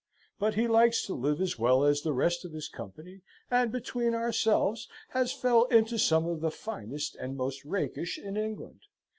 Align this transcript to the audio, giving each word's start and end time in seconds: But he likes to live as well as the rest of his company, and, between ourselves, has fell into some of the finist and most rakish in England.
But 0.39 0.55
he 0.55 0.67
likes 0.67 1.05
to 1.05 1.13
live 1.13 1.39
as 1.39 1.59
well 1.59 1.83
as 1.83 2.01
the 2.01 2.11
rest 2.11 2.43
of 2.43 2.53
his 2.53 2.67
company, 2.67 3.21
and, 3.51 3.71
between 3.71 4.15
ourselves, 4.15 4.89
has 5.09 5.31
fell 5.31 5.65
into 5.65 5.99
some 5.99 6.25
of 6.27 6.41
the 6.41 6.49
finist 6.49 7.15
and 7.17 7.37
most 7.37 7.63
rakish 7.63 8.17
in 8.17 8.35
England. 8.35 8.79